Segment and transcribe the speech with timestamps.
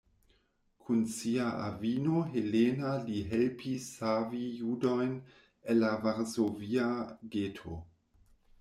[0.85, 5.15] Kun sia avino Helena li helpis savi judojn
[5.73, 6.91] el la Varsovia
[7.37, 7.79] geto.